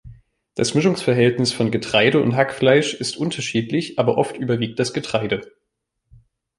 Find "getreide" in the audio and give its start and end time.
1.69-2.23, 4.95-5.41